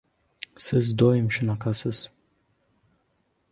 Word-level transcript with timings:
—Siz 0.67 0.89
doim 1.01 1.29
shunaqasiz. 1.37 2.01